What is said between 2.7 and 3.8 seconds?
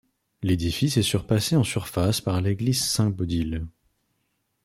Saint-Baudile.